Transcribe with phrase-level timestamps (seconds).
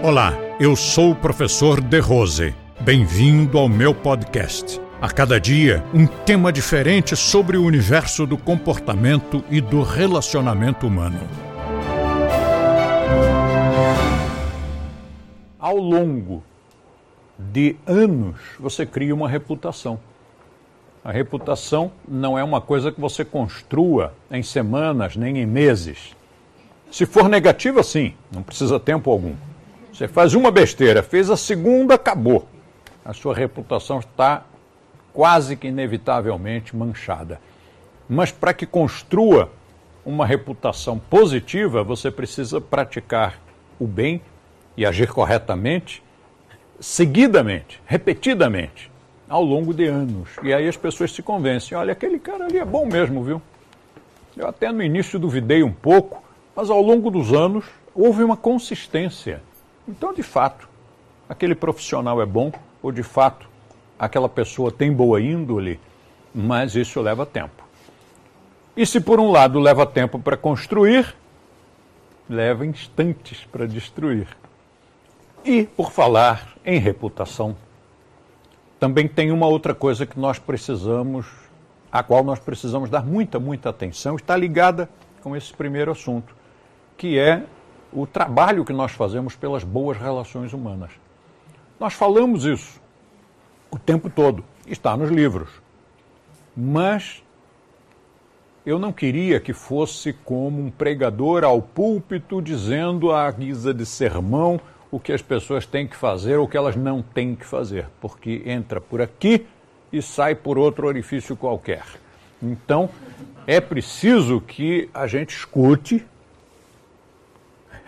[0.00, 2.54] Olá, eu sou o professor De Rose.
[2.80, 4.80] Bem-vindo ao meu podcast.
[5.02, 11.18] A cada dia, um tema diferente sobre o universo do comportamento e do relacionamento humano.
[15.58, 16.44] Ao longo
[17.36, 19.98] de anos, você cria uma reputação.
[21.04, 26.14] A reputação não é uma coisa que você construa em semanas nem em meses.
[26.88, 29.34] Se for negativa, sim, não precisa tempo algum.
[29.98, 32.46] Você faz uma besteira, fez a segunda, acabou.
[33.04, 34.44] A sua reputação está
[35.12, 37.40] quase que inevitavelmente manchada.
[38.08, 39.50] Mas para que construa
[40.06, 43.40] uma reputação positiva, você precisa praticar
[43.76, 44.22] o bem
[44.76, 46.00] e agir corretamente,
[46.78, 48.92] seguidamente, repetidamente,
[49.28, 50.28] ao longo de anos.
[50.44, 53.42] E aí as pessoas se convencem: olha, aquele cara ali é bom mesmo, viu?
[54.36, 56.22] Eu até no início duvidei um pouco,
[56.54, 59.42] mas ao longo dos anos houve uma consistência.
[59.88, 60.68] Então, de fato,
[61.26, 63.48] aquele profissional é bom, ou de fato,
[63.98, 65.80] aquela pessoa tem boa índole,
[66.34, 67.64] mas isso leva tempo.
[68.76, 71.16] E se por um lado leva tempo para construir,
[72.28, 74.28] leva instantes para destruir.
[75.42, 77.56] E, por falar em reputação,
[78.78, 81.26] também tem uma outra coisa que nós precisamos,
[81.90, 84.88] a qual nós precisamos dar muita, muita atenção, está ligada
[85.22, 86.36] com esse primeiro assunto,
[86.96, 87.44] que é
[87.92, 90.90] o trabalho que nós fazemos pelas boas relações humanas.
[91.78, 92.80] Nós falamos isso
[93.70, 95.50] o tempo todo, está nos livros.
[96.56, 97.22] Mas
[98.64, 104.60] eu não queria que fosse como um pregador ao púlpito dizendo à guisa de sermão
[104.90, 107.86] o que as pessoas têm que fazer ou o que elas não têm que fazer,
[108.00, 109.46] porque entra por aqui
[109.92, 111.84] e sai por outro orifício qualquer.
[112.42, 112.88] Então,
[113.46, 116.06] é preciso que a gente escute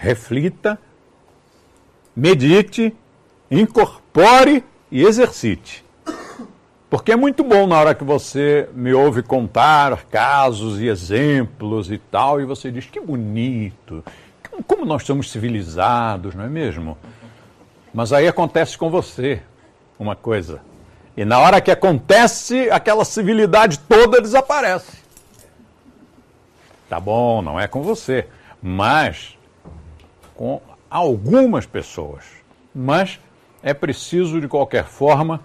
[0.01, 0.79] reflita,
[2.17, 2.97] medite,
[3.51, 5.85] incorpore e exercite.
[6.89, 11.99] Porque é muito bom na hora que você me ouve contar casos e exemplos e
[11.99, 14.03] tal, e você diz que bonito,
[14.67, 16.97] como nós somos civilizados, não é mesmo?
[17.93, 19.43] Mas aí acontece com você
[19.99, 20.63] uma coisa.
[21.15, 24.99] E na hora que acontece, aquela civilidade toda desaparece.
[26.89, 28.27] Tá bom, não é com você.
[28.63, 29.37] Mas
[30.41, 30.59] com
[30.89, 32.25] algumas pessoas.
[32.75, 33.21] Mas
[33.63, 35.39] é preciso, de qualquer forma,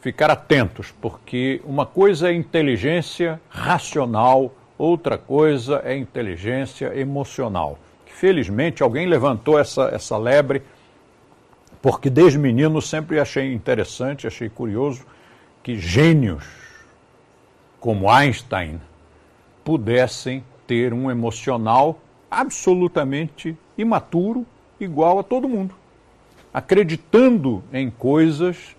[0.00, 7.78] ficar atentos, porque uma coisa é inteligência racional, outra coisa é inteligência emocional.
[8.04, 10.60] Felizmente, alguém levantou essa, essa lebre,
[11.80, 15.06] porque desde menino sempre achei interessante, achei curioso
[15.62, 16.44] que gênios
[17.78, 18.80] como Einstein
[19.62, 24.46] pudessem ter um emocional absolutamente imaturo,
[24.80, 25.74] igual a todo mundo,
[26.52, 28.76] acreditando em coisas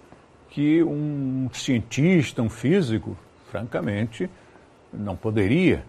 [0.50, 3.18] que um cientista, um físico,
[3.50, 4.30] francamente,
[4.92, 5.84] não poderia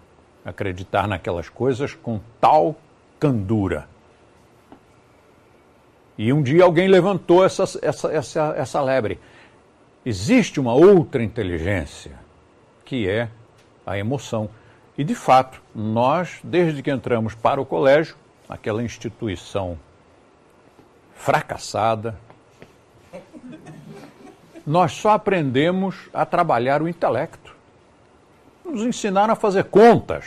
[0.45, 2.77] acreditar naquelas coisas com tal
[3.19, 3.89] candura.
[6.17, 9.19] E um dia alguém levantou essa, essa, essa, essa lebre.
[10.07, 12.13] Existe uma outra inteligência,
[12.85, 13.29] que é
[13.85, 14.49] a emoção.
[14.97, 18.17] E, de fato, nós, desde que entramos para o colégio,
[18.49, 19.79] aquela instituição
[21.15, 22.19] fracassada,
[24.67, 27.55] nós só aprendemos a trabalhar o intelecto.
[28.65, 30.25] Nos ensinaram a fazer contas,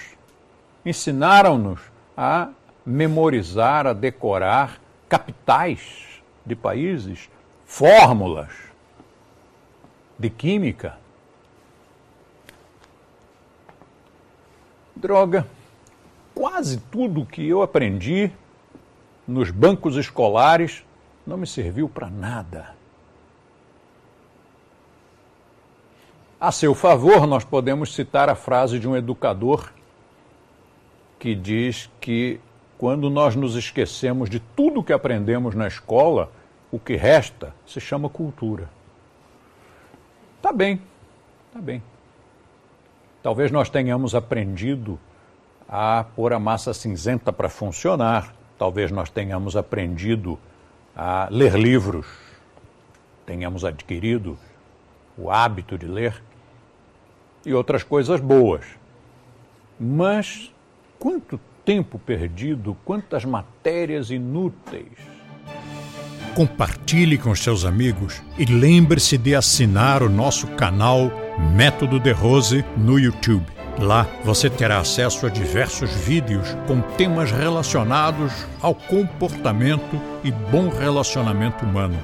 [0.86, 1.82] ensinaram-nos
[2.16, 2.50] a
[2.86, 4.80] memorizar, a decorar
[5.10, 7.30] capitais de países,
[7.66, 8.52] fórmulas
[10.18, 10.98] de química.
[14.96, 15.46] Droga
[16.38, 18.32] quase tudo que eu aprendi
[19.28, 20.86] nos bancos escolares
[21.26, 22.76] não me serviu para nada.
[26.40, 29.74] A seu favor, nós podemos citar a frase de um educador
[31.18, 32.40] que diz que
[32.78, 36.32] quando nós nos esquecemos de tudo que aprendemos na escola,
[36.72, 38.70] o que resta se chama cultura.
[40.40, 40.80] Tá bem,
[41.52, 41.82] tá bem.
[43.24, 45.00] Talvez nós tenhamos aprendido
[45.68, 48.34] a pôr a massa cinzenta para funcionar.
[48.58, 50.40] Talvez nós tenhamos aprendido
[50.96, 52.08] a ler livros,
[53.26, 54.38] tenhamos adquirido
[55.18, 56.24] o hábito de ler
[57.46, 58.66] e outras coisas boas.
[59.80, 60.52] Mas
[60.98, 64.98] quanto tempo perdido, quantas matérias inúteis.
[66.34, 71.12] Compartilhe com seus amigos e lembre-se de assinar o nosso canal
[71.56, 73.57] Método de Rose no YouTube.
[73.80, 81.64] Lá você terá acesso a diversos vídeos com temas relacionados ao comportamento e bom relacionamento
[81.64, 81.98] humano.